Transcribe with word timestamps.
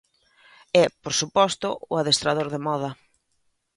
E, 0.81 0.83
por 1.01 1.13
suposto, 1.21 1.69
o 1.91 1.93
adestrador 2.01 2.47
de 2.53 2.59
moda. 2.67 2.89